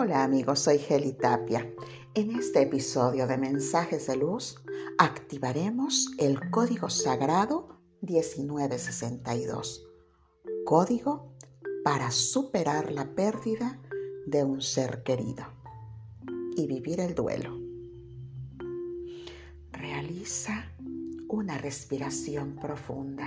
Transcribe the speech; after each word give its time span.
Hola 0.00 0.22
amigos, 0.22 0.60
soy 0.60 0.78
Geli 0.78 1.12
Tapia. 1.12 1.74
En 2.14 2.30
este 2.30 2.62
episodio 2.62 3.26
de 3.26 3.36
Mensajes 3.36 4.06
de 4.06 4.16
Luz 4.16 4.62
activaremos 4.96 6.12
el 6.18 6.50
código 6.50 6.88
sagrado 6.88 7.80
1962. 8.02 9.88
Código 10.64 11.34
para 11.82 12.12
superar 12.12 12.92
la 12.92 13.12
pérdida 13.16 13.82
de 14.24 14.44
un 14.44 14.62
ser 14.62 15.02
querido 15.02 15.42
y 16.56 16.68
vivir 16.68 17.00
el 17.00 17.16
duelo. 17.16 17.58
Realiza 19.72 20.70
una 21.26 21.58
respiración 21.58 22.54
profunda. 22.54 23.26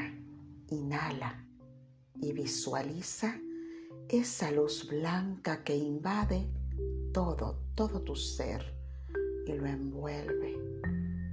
Inhala 0.70 1.46
y 2.16 2.32
visualiza 2.32 3.42
esa 4.08 4.52
luz 4.52 4.88
blanca 4.88 5.66
que 5.66 5.76
invade 5.76 6.48
todo, 7.14 7.58
todo 7.76 8.02
tu 8.02 8.16
ser 8.16 8.64
y 9.46 9.54
lo 9.54 9.66
envuelve 9.66 10.54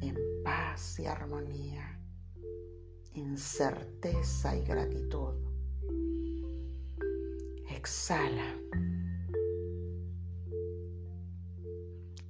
en 0.01 0.17
paz 0.45 0.99
y 0.99 1.07
armonía, 1.07 2.01
en 3.15 3.37
certeza 3.37 4.57
y 4.57 4.65
gratitud. 4.65 5.35
Exhala. 7.69 8.55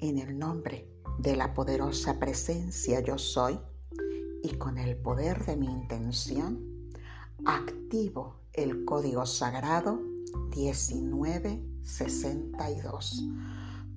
En 0.00 0.18
el 0.18 0.38
nombre 0.38 0.88
de 1.18 1.36
la 1.36 1.54
poderosa 1.54 2.18
presencia 2.18 3.00
yo 3.00 3.18
soy 3.18 3.58
y 4.42 4.56
con 4.56 4.78
el 4.78 4.96
poder 4.96 5.44
de 5.44 5.56
mi 5.56 5.66
intención, 5.66 6.92
activo 7.44 8.40
el 8.52 8.84
código 8.84 9.26
sagrado 9.26 10.00
1962. 10.34 13.24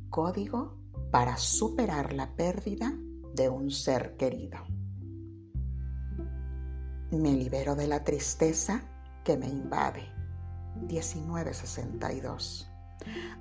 Código 0.10 0.78
para 1.12 1.38
superar 1.38 2.14
la 2.14 2.36
pérdida 2.36 2.94
de 3.36 3.50
un 3.50 3.70
ser 3.72 4.16
querido. 4.18 4.58
Me 7.12 7.34
libero 7.34 7.76
de 7.76 7.88
la 7.88 8.04
tristeza 8.04 8.84
que 9.24 9.38
me 9.38 9.48
invade. 9.48 10.04
1962. 10.88 12.68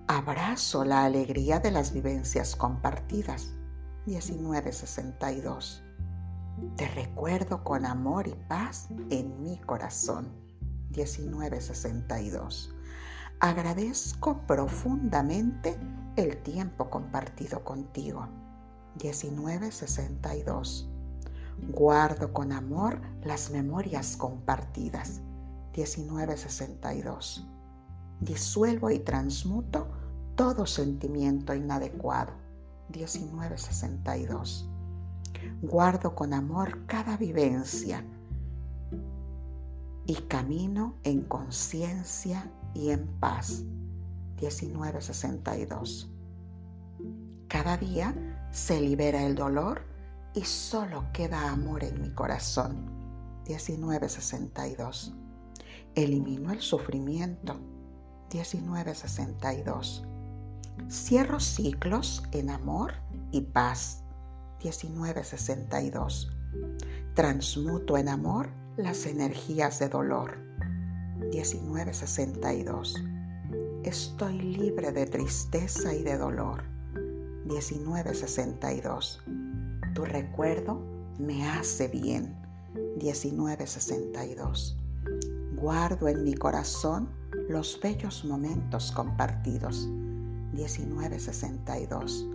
Abrazo 0.09 0.85
la 0.85 1.05
alegría 1.05 1.61
de 1.61 1.71
las 1.71 1.93
vivencias 1.93 2.57
compartidas. 2.57 3.55
1962. 4.07 5.85
Te 6.77 6.89
recuerdo 6.89 7.63
con 7.63 7.87
amor 7.87 8.27
y 8.27 8.35
paz 8.49 8.89
en 9.11 9.41
mi 9.43 9.59
corazón. 9.59 10.50
1962. 10.91 12.75
Agradezco 13.39 14.47
profundamente 14.47 15.79
el 16.17 16.37
tiempo 16.43 16.91
compartido 16.91 17.65
contigo. 17.65 18.29
1962. 19.03 20.89
Guardo 21.69 22.33
con 22.33 22.53
amor 22.53 23.01
las 23.23 23.51
memorias 23.51 24.17
compartidas. 24.17 25.21
1962. 25.77 27.47
Disuelvo 28.21 28.91
y 28.91 28.99
transmuto 28.99 29.89
todo 30.35 30.67
sentimiento 30.67 31.55
inadecuado. 31.55 32.33
1962. 32.93 34.69
Guardo 35.63 36.15
con 36.15 36.35
amor 36.35 36.85
cada 36.87 37.17
vivencia 37.17 38.05
y 40.11 40.15
camino 40.23 40.97
en 41.05 41.21
conciencia 41.21 42.51
y 42.75 42.91
en 42.91 43.07
paz. 43.21 43.63
1962. 44.43 46.11
Cada 47.47 47.77
día 47.77 48.13
se 48.51 48.81
libera 48.81 49.25
el 49.25 49.37
dolor 49.37 49.85
y 50.35 50.41
solo 50.43 51.05
queda 51.13 51.53
amor 51.53 51.85
en 51.85 52.03
mi 52.03 52.11
corazón. 52.11 52.91
1962. 53.47 55.15
Elimino 55.95 56.51
el 56.51 56.61
sufrimiento. 56.61 57.61
1962. 58.35 60.05
Cierro 60.89 61.39
ciclos 61.39 62.25
en 62.33 62.51
amor 62.51 62.95
y 63.31 63.43
paz. 63.43 64.03
1962. 64.65 66.33
Transmuto 67.15 67.97
en 67.97 68.09
amor 68.09 68.60
las 68.83 69.07
energías 69.07 69.79
de 69.79 69.89
dolor. 69.89 70.39
1962. 71.19 73.05
Estoy 73.85 74.39
libre 74.41 74.91
de 74.93 75.07
tristeza 75.07 75.95
y 75.95 76.03
de 76.03 76.17
dolor. 76.17 76.65
1962. 77.45 79.23
Tu 79.95 80.05
recuerdo 80.05 80.83
me 81.19 81.47
hace 81.49 81.89
bien. 81.89 82.37
1962. 82.97 84.79
Guardo 85.57 86.09
en 86.09 86.25
mi 86.25 86.35
corazón 86.35 87.11
los 87.49 87.79
bellos 87.83 88.25
momentos 88.25 88.93
compartidos. 88.93 89.87
1962. 90.53 92.27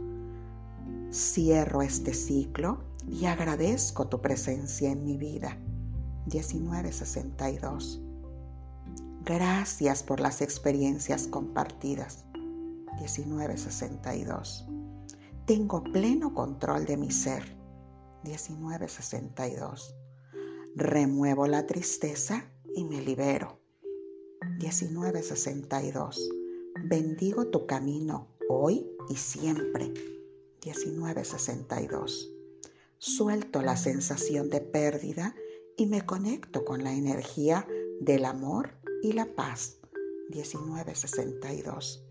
Cierro 1.12 1.82
este 1.82 2.14
ciclo 2.14 2.84
y 3.10 3.26
agradezco 3.26 4.08
tu 4.08 4.22
presencia 4.22 4.92
en 4.92 5.04
mi 5.04 5.18
vida. 5.18 5.58
1962. 6.26 8.02
Gracias 9.24 10.04
por 10.04 10.20
las 10.20 10.42
experiencias 10.42 11.28
compartidas. 11.28 12.26
1962. 13.00 14.68
Tengo 15.46 15.84
pleno 15.84 16.34
control 16.34 16.86
de 16.86 16.98
mi 16.98 17.12
ser. 17.12 17.56
1962. 18.24 19.96
Remuevo 20.76 21.48
la 21.48 21.66
tristeza 21.68 22.52
y 22.76 22.84
me 22.84 23.02
libero. 23.02 23.60
1962. 24.60 26.30
Bendigo 26.84 27.48
tu 27.48 27.66
camino 27.66 28.28
hoy 28.50 28.86
y 29.10 29.16
siempre. 29.16 29.94
1962. 30.66 32.32
Suelto 32.98 33.62
la 33.62 33.78
sensación 33.78 34.50
de 34.50 34.62
pérdida 34.62 35.36
y 35.78 35.88
me 35.88 36.06
conecto 36.06 36.64
con 36.64 36.84
la 36.84 36.94
energía 36.94 37.68
del 38.00 38.26
amor 38.26 38.78
y 39.02 39.14
la 39.14 39.26
paz. 39.36 39.80
1962. 40.30 42.04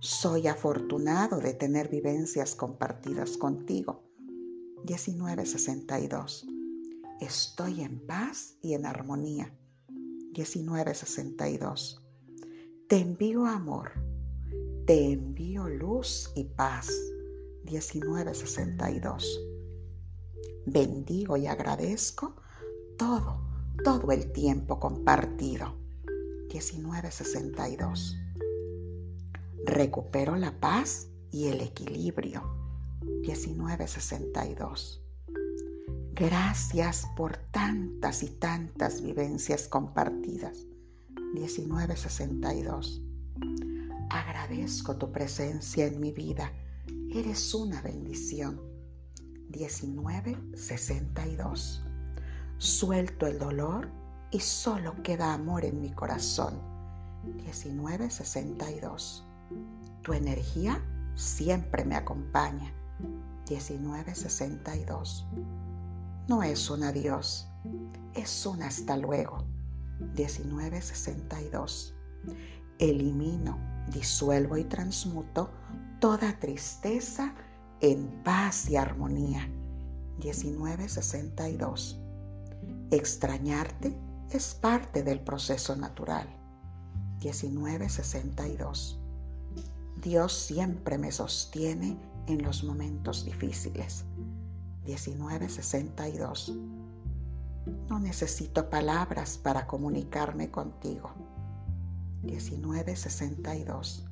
Soy 0.00 0.46
afortunado 0.46 1.38
de 1.38 1.54
tener 1.54 1.88
vivencias 1.88 2.54
compartidas 2.54 3.36
contigo. 3.36 4.02
1962. 4.84 6.46
Estoy 7.20 7.82
en 7.82 8.06
paz 8.06 8.56
y 8.62 8.74
en 8.74 8.86
armonía. 8.86 9.54
1962. 10.36 12.06
Te 12.88 12.98
envío 12.98 13.46
amor. 13.46 13.92
Te 14.86 15.12
envío 15.12 15.68
luz 15.68 16.30
y 16.34 16.44
paz. 16.44 16.88
1962. 17.64 19.40
Bendigo 20.66 21.36
y 21.36 21.46
agradezco 21.46 22.36
todo, 23.00 23.40
todo 23.82 24.12
el 24.12 24.30
tiempo 24.30 24.78
compartido. 24.78 25.74
1962. 26.52 28.18
Recupero 29.64 30.36
la 30.36 30.60
paz 30.60 31.08
y 31.30 31.46
el 31.46 31.62
equilibrio. 31.62 32.42
1962. 33.00 35.02
Gracias 36.12 37.06
por 37.16 37.38
tantas 37.38 38.22
y 38.22 38.28
tantas 38.28 39.00
vivencias 39.00 39.66
compartidas. 39.66 40.66
1962. 41.32 43.00
Agradezco 44.10 44.98
tu 44.98 45.10
presencia 45.10 45.86
en 45.86 46.00
mi 46.00 46.12
vida. 46.12 46.52
Eres 47.14 47.54
una 47.54 47.80
bendición. 47.80 48.60
1962. 49.48 51.84
Suelto 52.60 53.26
el 53.26 53.38
dolor 53.38 53.88
y 54.30 54.38
solo 54.40 55.02
queda 55.02 55.32
amor 55.32 55.64
en 55.64 55.80
mi 55.80 55.92
corazón. 55.92 56.60
1962. 57.24 59.26
Tu 60.02 60.12
energía 60.12 60.84
siempre 61.14 61.86
me 61.86 61.96
acompaña. 61.96 62.70
1962. 63.48 65.26
No 66.28 66.42
es 66.42 66.68
un 66.68 66.84
adiós, 66.84 67.48
es 68.12 68.44
un 68.44 68.62
hasta 68.62 68.98
luego. 68.98 69.46
1962. 70.14 71.94
Elimino, 72.78 73.58
disuelvo 73.90 74.58
y 74.58 74.64
transmuto 74.64 75.50
toda 75.98 76.38
tristeza 76.38 77.34
en 77.80 78.22
paz 78.22 78.68
y 78.68 78.76
armonía. 78.76 79.48
1962. 80.18 81.99
Extrañarte 82.92 83.96
es 84.30 84.52
parte 84.54 85.04
del 85.04 85.20
proceso 85.20 85.76
natural. 85.76 86.26
1962. 87.22 88.98
Dios 90.02 90.32
siempre 90.32 90.98
me 90.98 91.12
sostiene 91.12 91.96
en 92.26 92.42
los 92.42 92.64
momentos 92.64 93.24
difíciles. 93.24 94.04
1962. 94.84 96.52
No 97.88 98.00
necesito 98.00 98.68
palabras 98.70 99.38
para 99.38 99.68
comunicarme 99.68 100.50
contigo. 100.50 101.12
1962. 102.24 104.04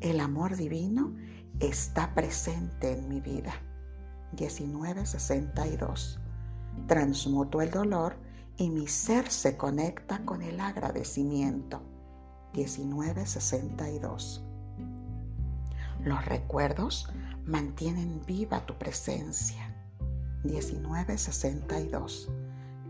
El 0.00 0.20
amor 0.20 0.56
divino 0.56 1.14
está 1.60 2.14
presente 2.14 2.92
en 2.92 3.08
mi 3.08 3.20
vida. 3.20 3.52
1962. 4.32 6.20
Transmuto 6.86 7.60
el 7.60 7.70
dolor 7.70 8.16
y 8.56 8.70
mi 8.70 8.86
ser 8.86 9.30
se 9.30 9.56
conecta 9.56 10.24
con 10.24 10.42
el 10.42 10.60
agradecimiento. 10.60 11.82
1962. 12.54 14.44
Los 16.02 16.24
recuerdos 16.24 17.08
mantienen 17.44 18.22
viva 18.26 18.64
tu 18.64 18.74
presencia. 18.74 19.74
1962. 20.44 22.30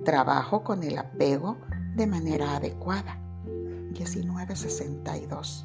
Trabajo 0.05 0.63
con 0.63 0.83
el 0.83 0.99
apego 0.99 1.57
de 1.95 2.07
manera 2.07 2.57
adecuada. 2.57 3.17
1962. 3.47 5.65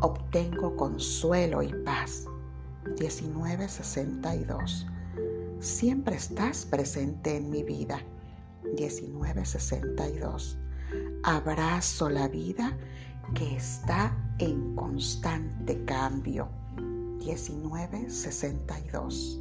Obtengo 0.00 0.76
consuelo 0.76 1.62
y 1.62 1.72
paz. 1.84 2.26
1962. 2.98 4.88
Siempre 5.62 6.16
estás 6.16 6.66
presente 6.66 7.36
en 7.36 7.48
mi 7.48 7.62
vida. 7.62 8.02
1962. 8.64 10.58
Abrazo 11.22 12.10
la 12.10 12.26
vida 12.26 12.76
que 13.32 13.54
está 13.54 14.12
en 14.40 14.74
constante 14.74 15.84
cambio. 15.84 16.48
1962. 16.78 19.40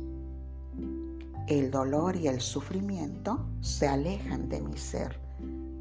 El 1.48 1.72
dolor 1.72 2.16
y 2.16 2.28
el 2.28 2.40
sufrimiento 2.40 3.44
se 3.62 3.88
alejan 3.88 4.48
de 4.48 4.62
mi 4.62 4.78
ser. 4.78 5.20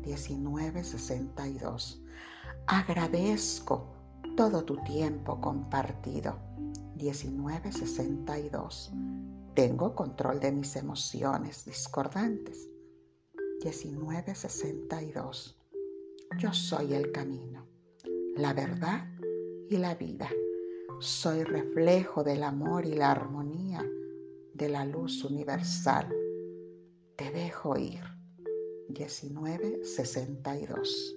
1962. 0.07 2.01
Agradezco 2.67 3.93
todo 4.39 4.65
tu 4.65 4.79
tiempo 4.85 5.39
compartido. 5.39 6.39
1962. 6.97 8.91
Tengo 9.55 9.95
control 9.97 10.41
de 10.41 10.53
mis 10.53 10.77
emociones 10.77 11.65
discordantes. 11.65 12.69
1962. 13.65 15.59
Yo 16.39 16.53
soy 16.53 16.95
el 16.95 17.11
camino, 17.11 17.67
la 18.37 18.53
verdad 18.55 19.09
y 19.69 19.77
la 19.77 19.97
vida. 19.97 20.31
Soy 21.01 21.43
reflejo 21.45 22.23
del 22.23 22.45
amor 22.45 22.87
y 22.87 22.95
la 22.95 23.11
armonía 23.11 23.85
de 24.55 24.69
la 24.69 24.85
luz 24.85 25.25
universal. 25.25 26.15
Te 27.17 27.33
dejo 27.33 27.77
ir. 27.77 28.05
1962. 28.89 31.17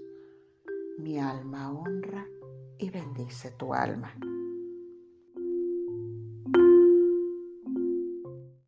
Mi 0.98 1.20
alma 1.20 1.72
honra 1.72 2.28
y 2.78 2.90
bendice 2.90 3.52
tu 3.52 3.74
alma. 3.74 4.14